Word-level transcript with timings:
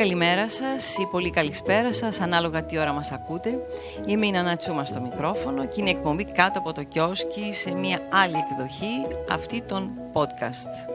Πολύ 0.00 0.12
καλημέρα 0.12 0.48
σας 0.48 0.96
ή 0.98 1.06
πολύ 1.10 1.30
καλησπέρα 1.30 1.92
σας, 1.92 2.20
ανάλογα 2.20 2.64
τι 2.64 2.78
ώρα 2.78 2.92
μας 2.92 3.12
ακούτε. 3.12 3.58
Είμαι 4.06 4.26
η 4.26 4.30
Νανά 4.30 4.56
Τσούμα 4.56 4.84
στο 4.84 5.00
μικρόφωνο 5.00 5.66
και 5.66 5.80
είναι 5.80 5.90
εκπομπή 5.90 6.24
κάτω 6.24 6.58
από 6.58 6.72
το 6.72 6.82
κιόσκι 6.82 7.52
σε 7.52 7.74
μια 7.74 8.00
άλλη 8.08 8.34
εκδοχή 8.36 9.16
αυτή 9.30 9.62
των 9.62 9.90
podcast. 10.12 10.90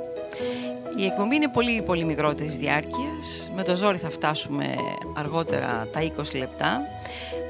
Η 0.98 1.06
εκπομπή 1.06 1.36
είναι 1.36 1.48
πολύ 1.48 1.82
πολύ 1.82 2.04
μικρότερης 2.04 2.58
διάρκειας. 2.58 3.52
Με 3.56 3.64
το 3.64 3.76
ζόρι 3.76 3.98
θα 3.98 4.10
φτάσουμε 4.10 4.76
αργότερα 5.18 5.88
τα 5.94 6.00
20 6.02 6.38
λεπτά. 6.38 6.82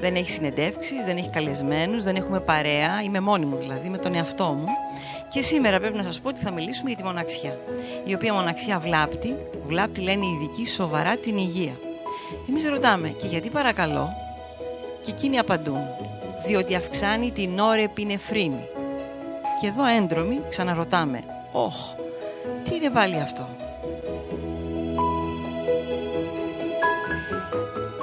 Δεν 0.00 0.14
έχει 0.14 0.30
συνεντεύξεις, 0.30 1.04
δεν 1.04 1.16
έχει 1.16 1.30
καλεσμένους, 1.30 2.02
δεν 2.02 2.16
έχουμε 2.16 2.40
παρέα. 2.40 3.02
Είμαι 3.04 3.20
μόνη 3.20 3.44
μου 3.44 3.56
δηλαδή, 3.56 3.88
με 3.88 3.98
τον 3.98 4.14
εαυτό 4.14 4.44
μου. 4.44 4.66
Και 5.28 5.42
σήμερα 5.42 5.78
πρέπει 5.78 5.96
να 5.96 6.02
σας 6.02 6.20
πω 6.20 6.28
ότι 6.28 6.40
θα 6.40 6.52
μιλήσουμε 6.52 6.88
για 6.88 6.98
τη 6.98 7.04
μοναξιά. 7.04 7.58
Η 8.04 8.14
οποία 8.14 8.32
μοναξιά 8.32 8.78
βλάπτει, 8.78 9.36
βλάπτει 9.66 10.00
λένε 10.00 10.24
οι 10.26 10.28
ειδικοί 10.28 10.66
σοβαρά 10.66 11.16
την 11.16 11.36
υγεία. 11.36 11.78
Εμείς 12.48 12.68
ρωτάμε 12.68 13.08
και 13.08 13.26
γιατί 13.26 13.48
παρακαλώ; 13.48 14.08
Και 15.00 15.10
εκείνοι 15.10 15.38
απαντούν. 15.38 15.80
Διότι 16.46 16.74
αυξάνει 16.74 17.30
την 17.30 17.58
όρεπη 17.58 18.04
νεφρίνη. 18.04 18.68
Και 19.60 19.66
εδώ 19.66 19.84
έντρομοι 19.86 20.40
ξαναρωτάμε. 20.48 21.24
Όχ, 21.52 21.74
τι 22.62 22.74
είναι 22.74 22.90
πάλι 22.90 23.20
αυτό; 23.20 23.48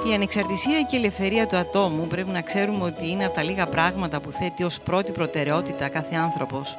Η 0.06 0.14
ανεξαρτησία 0.14 0.82
και 0.82 0.96
η 0.96 0.98
ελευθερία 0.98 1.46
του 1.46 1.56
ατόμου 1.56 2.06
πρέπει 2.06 2.30
να 2.30 2.42
ξέρουμε 2.42 2.84
ότι 2.84 3.10
είναι 3.10 3.24
από 3.24 3.34
τα 3.34 3.42
λίγα 3.42 3.66
πράγματα 3.66 4.20
που 4.20 4.30
θέτει 4.30 4.62
ως 4.64 4.80
πρώτη 4.80 5.12
προτεραιότητα 5.12 5.88
κάθε 5.88 6.14
άνθρωπος 6.16 6.78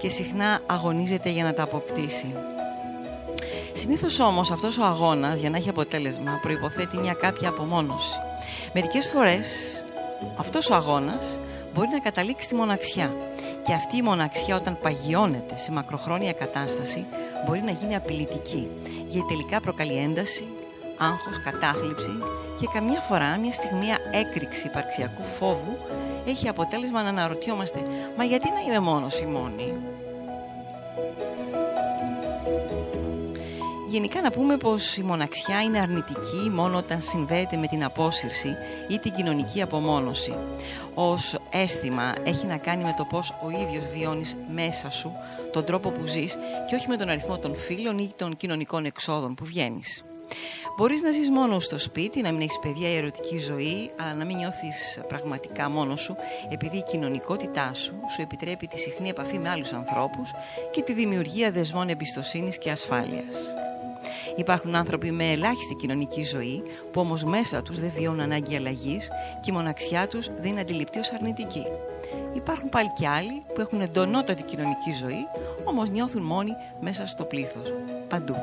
και 0.00 0.08
συχνά 0.08 0.60
αγωνίζεται 0.66 1.30
για 1.30 1.44
να 1.44 1.52
τα 1.54 1.62
αποκτήσει. 1.62 2.34
Συνήθως 3.72 4.20
όμως 4.20 4.50
αυτός 4.50 4.78
ο 4.78 4.84
αγώνας 4.84 5.38
για 5.40 5.50
να 5.50 5.56
έχει 5.56 5.68
αποτέλεσμα 5.68 6.38
προϋποθέτει 6.42 6.98
μια 6.98 7.12
κάποια 7.12 7.48
απομόνωση. 7.48 8.18
Μερικές 8.72 9.06
φορές 9.06 9.46
αυτός 10.36 10.70
ο 10.70 10.74
αγώνας 10.74 11.38
μπορεί 11.74 11.88
να 11.92 11.98
καταλήξει 11.98 12.46
στη 12.46 12.54
μοναξιά 12.54 13.14
και 13.62 13.72
αυτή 13.72 13.96
η 13.96 14.02
μοναξιά 14.02 14.56
όταν 14.56 14.78
παγιώνεται 14.82 15.56
σε 15.56 15.72
μακροχρόνια 15.72 16.32
κατάσταση 16.32 17.04
μπορεί 17.46 17.62
να 17.62 17.70
γίνει 17.70 17.96
απειλητική 17.96 18.68
γιατί 19.06 19.28
τελικά 19.28 19.60
προκαλεί 19.60 19.96
ένταση, 19.96 20.44
άγχος, 20.98 21.40
κατάθλιψη 21.44 22.18
και 22.60 22.68
καμιά 22.72 23.00
φορά 23.00 23.36
μια 23.36 23.52
στιγμία 23.52 23.98
έκρηξη 24.12 24.66
υπαρξιακού 24.66 25.22
φόβου 25.22 25.76
έχει 26.26 26.48
αποτέλεσμα 26.48 27.02
να 27.02 27.08
αναρωτιόμαστε 27.08 27.78
«Μα 28.16 28.24
γιατί 28.24 28.50
να 28.50 28.60
είμαι 28.60 28.78
μόνος 28.78 29.20
ή 29.20 29.26
μόνη» 29.26 29.74
Γενικά 33.94 34.20
να 34.20 34.30
πούμε 34.30 34.56
πως 34.56 34.96
η 34.96 35.02
μοναξιά 35.02 35.60
είναι 35.60 35.78
αρνητική 35.78 36.50
μόνο 36.52 36.78
όταν 36.78 37.00
συνδέεται 37.00 37.56
με 37.56 37.66
την 37.66 37.84
απόσυρση 37.84 38.56
ή 38.88 38.98
την 38.98 39.12
κοινωνική 39.12 39.62
απομόνωση. 39.62 40.34
Ως 40.94 41.36
αίσθημα 41.50 42.14
έχει 42.24 42.46
να 42.46 42.56
κάνει 42.56 42.84
με 42.84 42.94
το 42.96 43.04
πως 43.04 43.34
ο 43.44 43.50
ίδιος 43.50 43.84
βιώνεις 43.94 44.36
μέσα 44.54 44.90
σου 44.90 45.12
τον 45.52 45.64
τρόπο 45.64 45.90
που 45.90 46.06
ζεις 46.06 46.36
και 46.66 46.74
όχι 46.74 46.88
με 46.88 46.96
τον 46.96 47.08
αριθμό 47.08 47.38
των 47.38 47.56
φίλων 47.56 47.98
ή 47.98 48.12
των 48.16 48.36
κοινωνικών 48.36 48.84
εξόδων 48.84 49.34
που 49.34 49.44
βγαίνεις. 49.44 50.04
Μπορείς 50.76 51.02
να 51.02 51.10
ζεις 51.10 51.30
μόνος 51.30 51.64
στο 51.64 51.78
σπίτι, 51.78 52.20
να 52.20 52.32
μην 52.32 52.40
έχεις 52.40 52.58
παιδιά 52.58 52.88
ή 52.88 52.96
ερωτική 52.96 53.38
ζωή, 53.38 53.90
αλλά 54.00 54.14
να 54.14 54.24
μην 54.24 54.36
νιώθεις 54.36 55.00
πραγματικά 55.08 55.68
μόνος 55.68 56.00
σου, 56.00 56.16
επειδή 56.50 56.76
η 56.76 56.82
κοινωνικότητά 56.82 57.74
σου 57.74 57.94
σου 58.14 58.22
επιτρέπει 58.22 58.66
τη 58.66 58.78
συχνή 58.78 59.08
επαφή 59.08 59.38
με 59.38 59.48
άλλους 59.48 59.72
ανθρώπους 59.72 60.30
και 60.70 60.82
τη 60.82 60.92
δημιουργία 60.92 61.50
δεσμών 61.50 61.88
εμπιστοσύνης 61.88 62.58
και 62.58 62.70
ασφάλειας. 62.70 63.54
Υπάρχουν 64.36 64.74
άνθρωποι 64.74 65.10
με 65.10 65.30
ελάχιστη 65.30 65.74
κοινωνική 65.74 66.24
ζωή 66.24 66.62
που 66.92 67.00
όμως 67.00 67.24
μέσα 67.24 67.62
τους 67.62 67.80
δεν 67.80 67.92
βιώνουν 67.96 68.20
ανάγκη 68.20 68.56
αλλαγής 68.56 69.08
και 69.40 69.50
η 69.50 69.52
μοναξιά 69.52 70.08
τους 70.08 70.26
δεν 70.40 70.50
είναι 70.50 70.60
αντιληπτή 70.60 70.98
ως 70.98 71.12
αρνητική. 71.12 71.66
Υπάρχουν 72.34 72.68
πάλι 72.68 72.92
και 72.98 73.08
άλλοι 73.08 73.42
που 73.54 73.60
έχουν 73.60 73.80
εντονότατη 73.80 74.42
κοινωνική 74.42 74.92
ζωή 74.92 75.26
όμως 75.64 75.90
νιώθουν 75.90 76.22
μόνοι 76.22 76.50
μέσα 76.80 77.06
στο 77.06 77.24
πλήθος. 77.24 77.72
Παντού. 78.08 78.36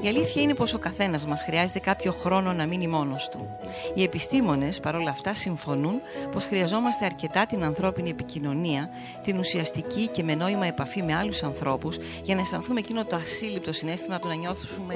Η 0.00 0.08
αλήθεια 0.08 0.42
είναι 0.42 0.54
πως 0.54 0.74
ο 0.74 0.78
καθένας 0.78 1.26
μας 1.26 1.42
χρειάζεται 1.42 1.78
κάποιο 1.78 2.12
χρόνο 2.12 2.52
να 2.52 2.66
μείνει 2.66 2.86
μόνος 2.86 3.28
του. 3.28 3.56
Οι 3.94 4.02
επιστήμονες 4.02 4.80
παρόλα 4.80 5.10
αυτά 5.10 5.34
συμφωνούν 5.34 6.00
πως 6.32 6.44
χρειαζόμαστε 6.44 7.04
αρκετά 7.04 7.46
την 7.46 7.64
ανθρώπινη 7.64 8.10
επικοινωνία, 8.10 8.90
την 9.22 9.38
ουσιαστική 9.38 10.08
και 10.08 10.22
με 10.22 10.34
νόημα 10.34 10.66
επαφή 10.66 11.02
με 11.02 11.14
άλλους 11.14 11.42
ανθρώπους 11.42 11.98
για 12.22 12.34
να 12.34 12.40
αισθανθούμε 12.40 12.80
εκείνο 12.80 13.04
το 13.04 13.16
ασύλληπτο 13.16 13.72
συνέστημα 13.72 14.18
του 14.18 14.28
να 14.28 14.34
νιώθουμε 14.34 14.94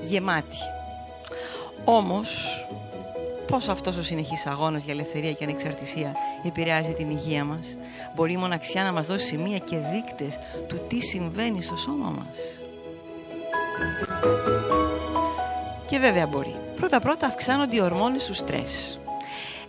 γεμάτοι. 0.00 0.56
Όμως, 1.84 2.58
Πώς 3.46 3.68
αυτός 3.68 3.96
ο 3.96 4.02
συνεχής 4.02 4.46
αγώνας 4.46 4.84
για 4.84 4.92
ελευθερία 4.92 5.32
και 5.32 5.44
ανεξαρτησία 5.44 6.16
επηρεάζει 6.44 6.92
την 6.92 7.10
υγεία 7.10 7.44
μας; 7.44 7.76
Μπορεί 8.14 8.32
η 8.32 8.36
μοναξιά 8.36 8.82
να 8.82 8.92
μας 8.92 9.06
δώσει 9.06 9.26
σημεία 9.26 9.58
και 9.58 9.76
δείκτες 9.76 10.38
του 10.66 10.80
τι 10.88 11.00
συμβαίνει 11.00 11.62
στο 11.62 11.76
σώμα 11.76 12.10
μας; 12.10 12.63
Και 15.86 15.98
βέβαια 15.98 16.26
μπορεί. 16.26 16.54
Πρώτα-πρώτα 16.76 17.26
αυξάνονται 17.26 17.76
οι 17.76 17.80
ορμόνες 17.80 18.26
του 18.26 18.34
στρες. 18.34 18.98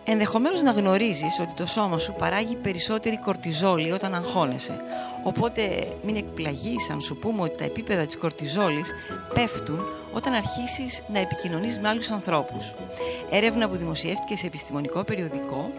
Ενδεχομένως 0.08 0.62
να 0.62 0.72
γνωρίζεις 0.72 1.40
ότι 1.42 1.54
το 1.54 1.66
σώμα 1.66 1.98
σου 1.98 2.14
παράγει 2.14 2.56
περισσότερη 2.56 3.18
κορτιζόλη 3.18 3.92
όταν 3.92 4.16
αγχώνεσαι. 4.16 4.78
Οπότε 5.24 5.88
μην 6.04 6.16
εκπλαγείς 6.16 6.90
αν 6.90 7.02
σου 7.02 7.18
πούμε 7.18 7.42
ότι 7.42 7.58
τα 7.58 7.64
επίπεδα 7.64 8.06
της 8.06 8.18
κορτιζόλης 8.18 8.92
πέφτουν 9.34 9.80
όταν 10.14 10.34
αρχίσεις 10.34 11.04
να 11.14 11.20
επικοινωνείς 11.20 11.80
με 11.80 11.90
άλλους 11.90 12.10
ανθρώπους. 12.10 12.74
Έρευνα 13.30 13.70
που 13.70 13.76
δημοσιεύτηκε 13.76 14.36
σε 14.36 14.48
επιστημονικό 14.48 15.04
περιοδικό 15.04 15.72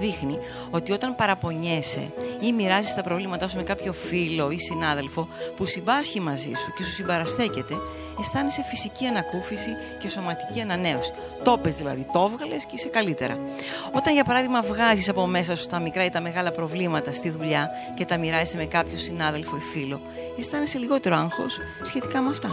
δείχνει 0.00 0.38
ότι 0.70 0.92
όταν 0.92 1.14
παραπονιέσαι 1.14 2.12
ή 2.40 2.52
μοιράζεις 2.52 2.94
τα 2.94 3.02
προβλήματά 3.02 3.48
σου 3.48 3.56
με 3.56 3.62
κάποιο 3.62 3.92
φίλο 3.92 4.50
ή 4.50 4.58
συνάδελφο 4.58 5.28
που 5.56 5.64
συμπάσχει 5.64 6.20
μαζί 6.20 6.52
σου 6.56 6.72
και 6.76 6.82
σου 6.82 6.90
συμπαραστέκεται, 6.90 7.74
αισθάνεσαι 8.20 8.62
φυσική 8.62 9.06
ανακούφιση 9.06 9.70
και 9.98 10.08
σωματική 10.08 10.60
ανανέωση. 10.60 11.12
Το 11.42 11.58
πες 11.62 11.76
δηλαδή, 11.76 12.06
το 12.12 12.28
έβγαλες 12.32 12.66
και 12.66 12.74
είσαι 12.74 12.88
καλύτερα. 12.88 13.38
Όταν 13.92 14.14
για 14.14 14.24
παράδειγμα 14.24 14.60
βγάζεις 14.60 15.08
από 15.08 15.26
μέσα 15.26 15.56
σου 15.56 15.66
τα 15.66 15.78
μικρά 15.80 16.04
ή 16.04 16.10
τα 16.10 16.20
μεγάλα 16.20 16.50
προβλήματα 16.50 17.12
στη 17.12 17.30
δουλειά 17.30 17.70
και 17.94 18.04
τα 18.04 18.16
μοιράζει 18.16 18.56
με 18.56 18.66
κάποιο 18.66 18.96
συνάδελφο 18.96 19.56
ή 19.56 19.60
φίλο, 19.60 20.00
αισθάνεσαι 20.38 20.78
λιγότερο 20.78 21.16
άγχος 21.16 21.58
σχετικά 21.82 22.20
με 22.20 22.30
αυτά. 22.30 22.50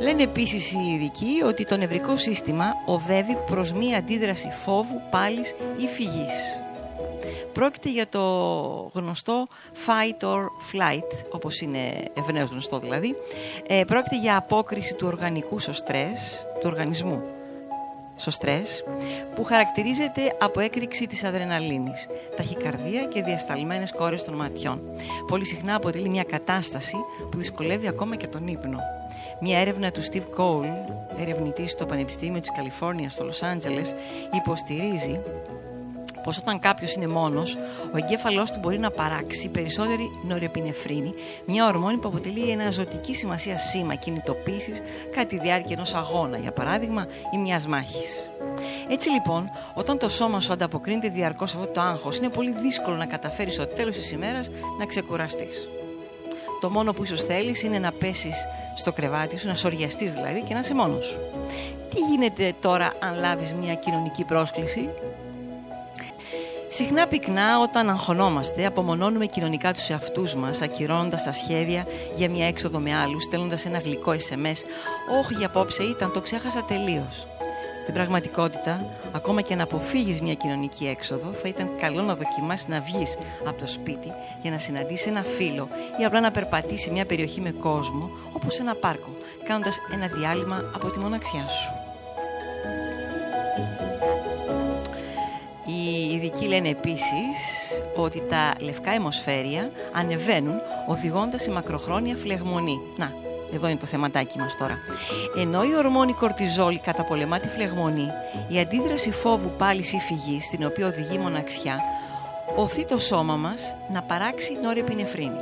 Λένε 0.00 0.22
επίσης 0.22 0.72
οι 0.72 0.92
ειδικοί 0.94 1.42
ότι 1.44 1.64
το 1.64 1.76
νευρικό 1.76 2.16
σύστημα 2.16 2.64
οδεύει 2.86 3.36
προς 3.46 3.72
μία 3.72 3.98
αντίδραση 3.98 4.48
φόβου, 4.64 5.00
πάλης 5.10 5.54
ή 5.76 5.86
φυγής. 5.86 6.60
Πρόκειται 7.52 7.90
για 7.90 8.08
το 8.08 8.20
γνωστό 8.94 9.46
fight 9.86 10.26
or 10.28 10.42
flight, 10.42 11.24
όπως 11.30 11.60
είναι 11.60 11.78
ευνέως 12.14 12.50
γνωστό 12.50 12.78
δηλαδή. 12.78 13.14
Ε, 13.66 13.84
πρόκειται 13.86 14.18
για 14.18 14.36
απόκριση 14.36 14.94
του 14.94 15.06
οργανικού 15.06 15.58
στο 15.58 15.72
στρες, 15.72 16.46
του 16.60 16.68
οργανισμού 16.70 17.22
στο 18.16 18.30
στρες, 18.30 18.84
που 19.34 19.44
χαρακτηρίζεται 19.44 20.36
από 20.40 20.60
έκρηξη 20.60 21.06
της 21.06 21.24
αδρεναλίνης, 21.24 22.08
ταχυκαρδία 22.36 23.04
και 23.04 23.22
διασταλμένες 23.22 23.92
κόρες 23.92 24.24
των 24.24 24.34
ματιών. 24.34 24.80
Πολύ 25.26 25.44
συχνά 25.44 25.74
αποτελεί 25.74 26.08
μια 26.08 26.24
κατάσταση 26.24 26.96
που 27.30 27.38
δυσκολεύει 27.38 27.88
ακόμα 27.88 28.16
και 28.16 28.26
τον 28.26 28.46
ύπνο. 28.46 28.78
Μια 29.42 29.58
έρευνα 29.58 29.90
του 29.90 30.02
Steve 30.02 30.38
Cole, 30.38 30.74
ερευνητής 31.18 31.70
στο 31.70 31.86
Πανεπιστήμιο 31.86 32.40
της 32.40 32.50
Καλιφόρνιας 32.56 33.12
στο 33.12 33.24
Λος 33.24 33.42
Άντζελες, 33.42 33.94
υποστηρίζει 34.34 35.20
πως 36.22 36.38
όταν 36.38 36.58
κάποιος 36.58 36.94
είναι 36.94 37.06
μόνος, 37.06 37.54
ο 37.94 37.96
εγκέφαλός 37.96 38.50
του 38.50 38.58
μπορεί 38.58 38.78
να 38.78 38.90
παράξει 38.90 39.48
περισσότερη 39.48 40.10
νορεπινεφρίνη, 40.26 41.14
μια 41.44 41.66
ορμόνη 41.66 41.96
που 41.96 42.08
αποτελεί 42.08 42.50
ένα 42.50 42.70
ζωτική 42.70 43.14
σημασία 43.14 43.58
σήμα 43.58 43.94
κινητοποίησης 43.94 44.80
κατά 45.10 45.26
τη 45.26 45.38
διάρκεια 45.38 45.74
ενός 45.76 45.94
αγώνα, 45.94 46.38
για 46.38 46.52
παράδειγμα, 46.52 47.06
ή 47.34 47.38
μιας 47.38 47.66
μάχης. 47.66 48.30
Έτσι 48.88 49.10
λοιπόν, 49.10 49.50
όταν 49.74 49.98
το 49.98 50.08
σώμα 50.08 50.40
σου 50.40 50.52
ανταποκρίνεται 50.52 51.08
διαρκώς 51.08 51.50
σε 51.50 51.56
αυτό 51.58 51.70
το 51.72 51.80
άγχος, 51.80 52.18
είναι 52.18 52.28
πολύ 52.28 52.52
δύσκολο 52.52 52.96
να 52.96 53.06
καταφέρεις 53.06 53.54
στο 53.54 53.66
τέλος 53.66 53.96
της 53.96 54.10
ημέρας 54.10 54.50
να 54.78 54.86
ξεκουραστείς. 54.86 55.68
Το 56.60 56.70
μόνο 56.70 56.92
που 56.92 57.02
ίσως 57.02 57.24
θέλεις 57.24 57.62
είναι 57.62 57.78
να 57.78 57.92
πέσεις 57.92 58.48
στο 58.74 58.92
κρεβάτι 58.92 59.38
σου, 59.38 59.46
να 59.46 59.54
σοριαστείς 59.54 60.12
δηλαδή 60.12 60.42
και 60.42 60.54
να 60.54 60.60
είσαι 60.60 60.74
μόνος 60.74 61.06
σου. 61.06 61.20
Τι 61.88 62.00
γίνεται 62.00 62.54
τώρα 62.60 62.92
αν 63.00 63.18
λάβεις 63.18 63.52
μια 63.52 63.74
κοινωνική 63.74 64.24
πρόσκληση; 64.24 64.88
Συχνά 66.72 67.06
πυκνά 67.06 67.60
όταν 67.60 67.90
αγχωνόμαστε 67.90 68.66
απομονώνουμε 68.66 69.26
κοινωνικά 69.26 69.72
τους 69.72 69.88
εαυτούς 69.88 70.34
μας 70.34 70.60
ακυρώνοντας 70.60 71.22
τα 71.22 71.32
σχέδια 71.32 71.86
για 72.14 72.30
μια 72.30 72.46
έξοδο 72.46 72.78
με 72.78 72.96
άλλους 72.96 73.22
στέλνοντας 73.22 73.66
ένα 73.66 73.78
γλυκό 73.78 74.12
SMS 74.12 74.56
«Όχι 75.20 75.34
για 75.34 75.46
απόψε 75.46 75.82
ήταν, 75.82 76.12
το 76.12 76.20
ξέχασα 76.20 76.64
τελείως». 76.64 77.26
Στην 77.80 77.94
πραγματικότητα, 77.94 78.86
ακόμα 79.12 79.40
και 79.40 79.54
να 79.54 79.62
αποφύγεις 79.62 80.20
μια 80.20 80.34
κοινωνική 80.34 80.86
έξοδο, 80.86 81.32
θα 81.32 81.48
ήταν 81.48 81.70
καλό 81.80 82.02
να 82.02 82.14
δοκιμάσεις 82.14 82.68
να 82.68 82.80
βγεις 82.80 83.16
από 83.44 83.58
το 83.58 83.66
σπίτι 83.66 84.12
για 84.42 84.50
να 84.50 84.58
συναντήσεις 84.58 85.06
ένα 85.06 85.22
φίλο 85.22 85.68
ή 86.00 86.04
απλά 86.04 86.20
να 86.20 86.30
περπατήσεις 86.30 86.80
σε 86.80 86.90
μια 86.90 87.06
περιοχή 87.06 87.40
με 87.40 87.50
κόσμο, 87.50 88.10
όπως 88.32 88.58
ένα 88.58 88.74
πάρκο, 88.74 89.08
κάνοντας 89.44 89.78
ένα 89.92 90.06
διάλειμμα 90.06 90.70
από 90.74 90.90
τη 90.90 90.98
μοναξιά 90.98 91.48
σου. 91.48 91.74
Οι 95.66 96.12
ειδικοί 96.14 96.46
λένε 96.46 96.68
επίσης 96.68 97.36
ότι 97.96 98.22
τα 98.28 98.52
λευκά 98.60 98.90
αιμοσφαίρια 98.90 99.70
ανεβαίνουν 99.92 100.60
οδηγώντας 100.86 101.42
σε 101.42 101.50
μακροχρόνια 101.50 102.16
φλεγμονή. 102.16 102.80
Να, 102.96 103.12
εδώ 103.54 103.68
είναι 103.68 103.78
το 103.78 103.86
θεματάκι 103.86 104.38
μας 104.38 104.56
τώρα. 104.56 104.78
Ενώ 105.36 105.64
η 105.64 105.76
ορμόνη 105.76 106.12
κορτιζόλη 106.12 106.78
καταπολεμά 106.78 107.38
τη 107.38 107.48
φλεγμονή, 107.48 108.08
η 108.48 108.58
αντίδραση 108.58 109.10
φόβου 109.10 109.52
πάλι 109.58 109.80
ή 109.80 109.98
φυγή, 109.98 110.40
στην 110.40 110.64
οποία 110.64 110.86
οδηγεί 110.86 111.14
η 111.14 111.18
μοναξιά, 111.18 111.80
οθεί 112.56 112.84
το 112.84 112.98
σώμα 112.98 113.36
μας 113.36 113.76
να 113.92 114.02
παράξει 114.02 114.58
νόρεπινεφρίνη. 114.62 115.38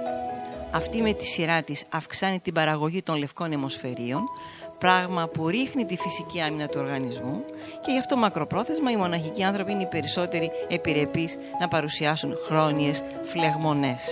Αυτή 0.71 1.03
με 1.03 1.13
τη 1.13 1.25
σειρά 1.25 1.63
της 1.63 1.85
αυξάνει 1.89 2.41
την 2.41 2.53
παραγωγή 2.53 3.03
των 3.03 3.17
λευκών 3.17 3.53
αιμοσφαιρίων, 3.53 4.23
πράγμα 4.79 5.29
που 5.29 5.49
ρίχνει 5.49 5.85
τη 5.85 5.97
φυσική 5.97 6.41
άμυνα 6.41 6.67
του 6.67 6.81
οργανισμού 6.81 7.45
και 7.81 7.93
γι' 7.93 7.99
αυτό 7.99 8.17
μακροπρόθεσμα 8.17 8.91
οι 8.91 8.97
μοναχικοί 8.97 9.43
άνθρωποι 9.43 9.73
είναι 9.73 9.83
οι 9.83 9.87
περισσότεροι 9.87 10.51
επιρρεπείς 10.69 11.37
να 11.61 11.69
παρουσιάσουν 11.69 12.35
χρόνιες 12.47 13.03
φλεγμονές. 13.23 14.03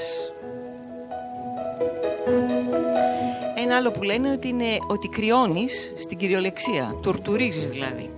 Ένα 3.66 3.76
άλλο 3.76 3.90
που 3.90 4.02
λένε 4.02 4.30
ότι 4.30 4.48
είναι 4.48 4.78
ότι 4.86 5.08
κρυώνεις 5.08 5.94
στην 5.98 6.16
κυριολεξία, 6.18 6.96
τουρτουρίζεις 7.02 7.68
δηλαδή. 7.68 8.10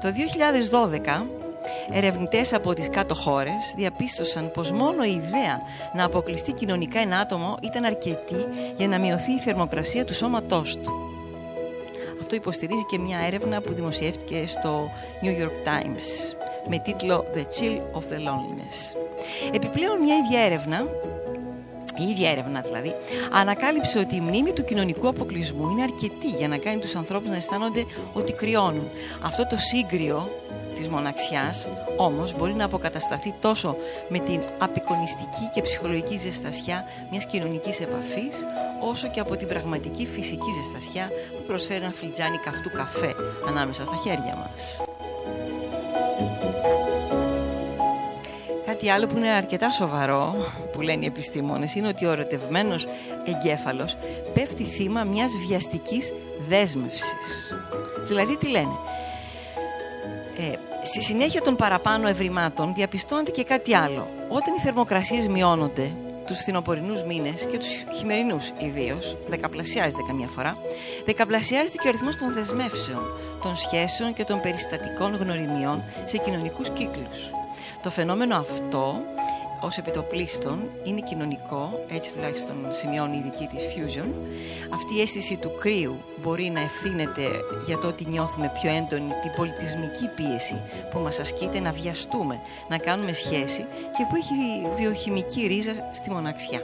Το 0.00 0.08
2012 1.18 1.22
Ερευνητές 1.92 2.52
από 2.52 2.74
τις 2.74 2.90
κάτω 2.90 3.14
χώρες 3.14 3.74
διαπίστωσαν 3.76 4.50
πως 4.50 4.70
μόνο 4.70 5.04
η 5.04 5.10
ιδέα 5.10 5.60
να 5.94 6.04
αποκλειστεί 6.04 6.52
κοινωνικά 6.52 7.00
ένα 7.00 7.18
άτομο 7.18 7.58
ήταν 7.62 7.84
αρκετή 7.84 8.46
για 8.76 8.88
να 8.88 8.98
μειωθεί 8.98 9.32
η 9.32 9.38
θερμοκρασία 9.38 10.04
του 10.04 10.14
σώματός 10.14 10.76
του. 10.76 10.92
Αυτό 12.20 12.34
υποστηρίζει 12.34 12.84
και 12.84 12.98
μια 12.98 13.18
έρευνα 13.26 13.60
που 13.60 13.72
δημοσιεύτηκε 13.72 14.44
στο 14.46 14.90
New 15.22 15.42
York 15.42 15.68
Times 15.68 16.36
με 16.68 16.78
τίτλο 16.78 17.24
The 17.34 17.38
Chill 17.38 17.78
of 17.78 18.12
the 18.12 18.18
Loneliness. 18.18 18.96
Επιπλέον 19.52 19.98
μια 19.98 20.16
ίδια 20.16 20.40
έρευνα 20.40 20.86
η 21.98 22.08
ίδια 22.08 22.30
έρευνα 22.30 22.60
δηλαδή, 22.60 22.94
ανακάλυψε 23.32 23.98
ότι 23.98 24.16
η 24.16 24.20
μνήμη 24.20 24.52
του 24.52 24.64
κοινωνικού 24.64 25.08
αποκλεισμού 25.08 25.70
είναι 25.70 25.82
αρκετή 25.82 26.28
για 26.38 26.48
να 26.48 26.56
κάνει 26.56 26.78
τους 26.78 26.94
ανθρώπους 26.94 27.28
να 27.28 27.36
αισθάνονται 27.36 27.84
ότι 28.12 28.32
κρυώνουν. 28.32 28.88
Αυτό 29.22 29.46
το 29.46 29.56
σύγκριο 29.56 30.28
της 30.74 30.88
μοναξιάς 30.88 31.68
όμως 31.96 32.34
μπορεί 32.36 32.54
να 32.54 32.64
αποκατασταθεί 32.64 33.34
τόσο 33.40 33.76
με 34.08 34.18
την 34.18 34.42
απεικονιστική 34.58 35.48
και 35.54 35.62
ψυχολογική 35.62 36.18
ζεστασιά 36.18 36.84
μιας 37.10 37.26
κοινωνικής 37.26 37.80
επαφής 37.80 38.46
όσο 38.80 39.08
και 39.08 39.20
από 39.20 39.36
την 39.36 39.48
πραγματική 39.48 40.06
φυσική 40.06 40.50
ζεστασιά 40.62 41.10
που 41.36 41.42
προσφέρει 41.46 41.84
ένα 41.84 41.92
φλιτζάνι 41.92 42.36
καυτού 42.36 42.70
καφέ 42.70 43.14
ανάμεσα 43.48 43.84
στα 43.84 44.00
χέρια 44.04 44.36
μας. 44.36 44.80
Κάτι 48.76 48.90
άλλο 48.90 49.06
που 49.06 49.16
είναι 49.16 49.28
αρκετά 49.28 49.70
σοβαρό, 49.70 50.34
που 50.72 50.80
λένε 50.80 51.04
οι 51.04 51.06
επιστήμονες, 51.06 51.74
είναι 51.74 51.88
ότι 51.88 52.06
ο 52.06 52.10
ερωτευμένος 52.12 52.86
εγκέφαλος 53.24 53.96
πέφτει 54.34 54.64
θύμα 54.64 55.04
μιας 55.04 55.32
βιαστικής 55.46 56.12
δέσμευσης. 56.48 57.54
Δηλαδή 58.06 58.36
τι 58.36 58.48
λένε, 58.48 58.76
ε, 60.38 60.56
στη 60.82 61.02
συνέχεια 61.02 61.40
των 61.40 61.56
παραπάνω 61.56 62.08
ευρημάτων 62.08 62.74
διαπιστώνεται 62.74 63.30
και 63.30 63.44
κάτι 63.44 63.74
άλλο. 63.74 64.06
Όταν 64.28 64.54
οι 64.54 64.60
θερμοκρασίες 64.60 65.26
μειώνονται, 65.26 65.90
τους 66.26 66.38
φθινοπορεινούς 66.38 67.02
μήνες 67.02 67.46
και 67.46 67.58
τους 67.58 67.84
χειμερινούς 67.94 68.52
ιδίως, 68.58 69.16
δεκαπλασιάζεται 69.26 70.02
καμιά 70.06 70.28
φορά, 70.28 70.56
δεκαπλασιάζεται 71.04 71.76
και 71.76 71.86
ο 71.86 71.88
αριθμός 71.88 72.16
των 72.16 72.32
δεσμεύσεων, 72.32 73.02
των 73.42 73.56
σχέσεων 73.56 74.12
και 74.12 74.24
των 74.24 74.40
περιστατικών 74.40 75.14
γνωριμιών 75.14 75.82
σε 76.04 76.16
κοινωνικούς 76.16 76.70
κύκλους. 76.70 77.30
Το 77.82 77.90
φαινόμενο 77.90 78.36
αυτό 78.36 79.00
Ω 79.62 79.68
επιτοπλίστων 79.78 80.70
είναι 80.84 81.00
κοινωνικό, 81.00 81.84
έτσι 81.88 82.12
τουλάχιστον 82.12 82.56
σημειώνει 82.68 83.16
η 83.16 83.22
δική 83.22 83.46
της 83.46 83.62
Fusion. 83.62 84.08
Αυτή 84.74 84.96
η 84.96 85.00
αίσθηση 85.00 85.36
του 85.36 85.50
κρύου 85.60 85.96
μπορεί 86.22 86.50
να 86.50 86.60
ευθύνεται 86.60 87.22
για 87.66 87.78
το 87.78 87.88
ότι 87.88 88.06
νιώθουμε 88.08 88.52
πιο 88.60 88.70
έντονη 88.70 89.12
την 89.22 89.30
πολιτισμική 89.36 90.08
πίεση 90.14 90.60
που 90.90 90.98
μας 90.98 91.18
ασκείται 91.18 91.60
να 91.60 91.72
βιαστούμε, 91.72 92.40
να 92.68 92.78
κάνουμε 92.78 93.12
σχέση 93.12 93.66
και 93.96 94.06
που 94.08 94.16
έχει 94.16 94.66
βιοχημική 94.76 95.46
ρίζα 95.46 95.72
στη 95.92 96.10
μοναξιά. 96.10 96.60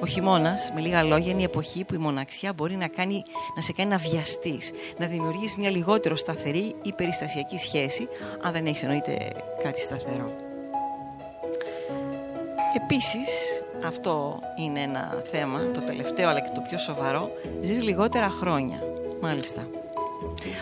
Ο 0.00 0.06
χειμώνας, 0.06 0.70
με 0.74 0.80
λίγα 0.80 1.02
λόγια, 1.02 1.30
είναι 1.30 1.40
η 1.40 1.44
εποχή 1.44 1.84
που 1.84 1.94
η 1.94 1.98
μοναξιά 1.98 2.52
μπορεί 2.52 2.76
να, 2.76 2.88
κάνει, 2.88 3.22
να 3.56 3.62
σε 3.62 3.72
κάνει 3.72 3.90
να 3.90 3.96
βιαστείς, 3.96 4.70
να 4.98 5.06
δημιουργήσει 5.06 5.54
μια 5.58 5.70
λιγότερο 5.70 6.16
σταθερή 6.16 6.74
ή 6.82 6.92
περιστασιακή 6.92 7.56
σχέση, 7.56 8.08
αν 8.42 8.52
δεν 8.52 8.66
έχεις 8.66 8.82
εννοείται 8.82 9.32
κάτι 9.62 9.80
σταθερό. 9.80 10.49
Επίσης, 12.76 13.28
αυτό 13.86 14.38
είναι 14.56 14.80
ένα 14.80 15.22
θέμα, 15.24 15.60
το 15.74 15.80
τελευταίο 15.80 16.28
αλλά 16.28 16.40
και 16.40 16.50
το 16.54 16.60
πιο 16.60 16.78
σοβαρό, 16.78 17.30
ζεις 17.62 17.82
λιγότερα 17.82 18.30
χρόνια, 18.30 18.82
μάλιστα. 19.20 19.66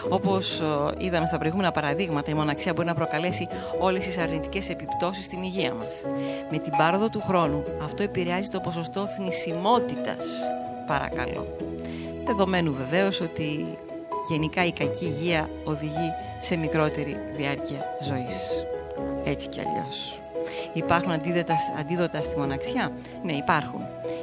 Όπως 0.09 0.61
ε, 0.61 0.65
είδαμε 0.99 1.27
στα 1.27 1.39
προηγούμενα 1.39 1.71
παραδείγματα, 1.71 2.31
η 2.31 2.35
μοναξιά 2.35 2.73
μπορεί 2.73 2.87
να 2.87 2.95
προκαλέσει 2.95 3.49
όλες 3.79 4.07
τις 4.07 4.19
αρνητικές 4.19 4.69
επιπτώσεις 4.69 5.25
στην 5.25 5.43
υγεία 5.43 5.75
μας. 5.75 6.05
Με 6.51 6.59
την 6.59 6.73
πάροδο 6.77 7.09
του 7.09 7.21
χρόνου, 7.21 7.65
αυτό 7.83 8.03
επηρεάζει 8.03 8.49
το 8.49 8.61
ποσοστό 8.61 9.07
θνησιμότητας, 9.07 10.27
παρακαλώ. 10.87 11.57
Δεδομένου 12.25 12.73
βεβαίως 12.73 13.21
ότι 13.21 13.79
γενικά 14.29 14.65
η 14.65 14.73
κακή 14.73 15.05
υγεία 15.05 15.49
οδηγεί 15.65 16.13
σε 16.41 16.57
μικρότερη 16.57 17.17
διάρκεια 17.37 17.85
ζωής. 18.03 18.65
Έτσι 19.25 19.49
κι 19.49 19.61
αλλιώς. 19.61 20.21
Υπάρχουν 20.73 21.13
αντίδοτα, 21.13 21.57
αντίδοτα 21.81 22.23
στη 22.23 22.39
μοναξιά; 22.39 22.93
Ναι, 23.23 23.33
υπάρχουν. 23.33 23.81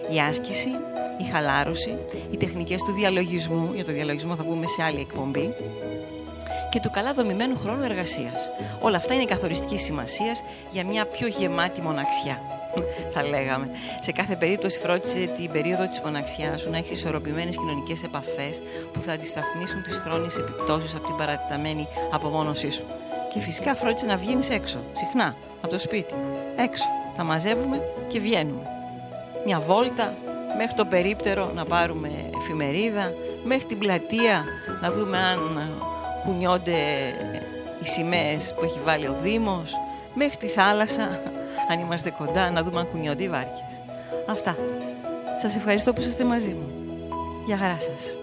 Η 0.09 0.19
άσκηση, 0.19 0.69
η 1.17 1.23
χαλάρωση, 1.31 1.97
οι 2.31 2.37
τεχνικές 2.37 2.81
του 2.81 2.91
διαλογισμού, 2.91 3.71
για 3.75 3.85
το 3.85 3.91
διαλογισμό 3.91 4.35
θα 4.35 4.43
πούμε 4.43 4.67
σε 4.67 4.83
άλλη 4.83 4.99
εκπομπή, 4.99 5.49
και 6.75 6.81
του 6.81 6.89
καλά 6.89 7.13
δομημένου 7.13 7.57
χρόνου 7.57 7.83
εργασίας. 7.83 8.51
Όλα 8.81 8.97
αυτά 8.97 9.13
είναι 9.13 9.25
καθοριστική 9.25 9.77
σημασίας 9.77 10.43
για 10.71 10.85
μια 10.85 11.05
πιο 11.05 11.27
γεμάτη 11.27 11.81
μοναξιά. 11.81 12.41
Θα 13.13 13.27
λέγαμε. 13.27 13.69
Σε 13.99 14.11
κάθε 14.11 14.35
περίπτωση, 14.35 14.79
φρόντισε 14.79 15.29
την 15.37 15.51
περίοδο 15.51 15.87
της 15.87 16.01
μοναξιάς 16.01 16.61
σου 16.61 16.69
να 16.69 16.77
έχεις 16.77 16.91
ισορροπημένες 16.91 17.57
κοινωνικές 17.57 18.03
επαφές 18.03 18.61
που 18.93 19.01
θα 19.01 19.11
αντισταθμίσουν 19.11 19.83
τις 19.83 19.97
χρόνιες 19.97 20.37
επιπτώσεις 20.37 20.95
από 20.95 21.05
την 21.05 21.15
παρατηταμένη 21.15 21.87
απομόνωσή 22.11 22.69
σου. 22.69 22.85
Και 23.35 23.41
φυσικά 23.41 23.75
φρόντισε 23.75 24.05
να 24.05 24.17
βγαίνεις 24.17 24.49
έξω, 24.49 24.79
συχνά, 24.93 25.35
από 25.61 25.71
το 25.71 25.79
σπίτι. 25.79 26.13
Έξω. 26.55 26.83
Θα 27.15 27.23
μαζεύουμε 27.23 27.81
και 28.07 28.19
βγαίνουμε. 28.19 28.67
Μια 29.45 29.59
βόλτα 29.59 30.13
μέχρι 30.57 30.73
το 30.73 30.85
περίπτερο 30.85 31.51
να 31.55 31.65
πάρουμε 31.65 32.09
εφημερίδα, 32.41 33.13
μέχρι 33.43 33.65
την 33.65 33.77
πλατεία 33.77 34.43
να 34.81 34.91
δούμε 34.91 35.17
αν 35.17 35.39
κουνιόνται 36.23 36.77
οι 37.81 37.85
σημαίες 37.85 38.53
που 38.53 38.63
έχει 38.63 38.79
βάλει 38.83 39.07
ο 39.07 39.15
Δήμος, 39.21 39.73
μέχρι 40.13 40.37
τη 40.37 40.47
θάλασσα, 40.47 41.21
αν 41.71 41.79
είμαστε 41.79 42.09
κοντά, 42.09 42.51
να 42.51 42.63
δούμε 42.63 42.79
αν 42.79 42.87
κουνιόνται 42.91 43.23
οι 43.23 43.29
βάρκες. 43.29 43.81
Αυτά. 44.25 44.57
Σας 45.41 45.55
ευχαριστώ 45.55 45.93
που 45.93 46.01
είστε 46.01 46.23
μαζί 46.23 46.49
μου. 46.49 46.69
Γεια 47.45 47.57
χαρά 47.57 47.77
σας. 47.79 48.15